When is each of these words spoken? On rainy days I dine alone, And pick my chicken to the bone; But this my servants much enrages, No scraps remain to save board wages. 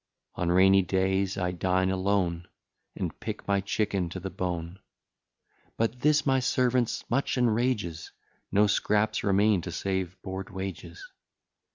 On 0.33 0.49
rainy 0.51 0.81
days 0.81 1.37
I 1.37 1.51
dine 1.51 1.91
alone, 1.91 2.47
And 2.95 3.19
pick 3.19 3.47
my 3.47 3.61
chicken 3.61 4.09
to 4.09 4.19
the 4.19 4.31
bone; 4.31 4.79
But 5.77 5.99
this 5.99 6.25
my 6.25 6.39
servants 6.39 7.05
much 7.07 7.37
enrages, 7.37 8.11
No 8.51 8.65
scraps 8.65 9.23
remain 9.23 9.61
to 9.61 9.71
save 9.71 10.19
board 10.23 10.49
wages. 10.49 11.07